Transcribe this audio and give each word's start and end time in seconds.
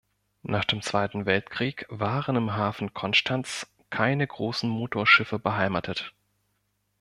Nach 0.41 0.65
dem 0.65 0.81
Zweiten 0.81 1.27
Weltkrieg 1.27 1.85
waren 1.91 2.35
im 2.35 2.55
Hafen 2.55 2.91
Konstanz 2.95 3.67
keine 3.91 4.25
großen 4.25 4.67
Motorschiffe 4.67 5.37
beheimatet. 5.37 6.15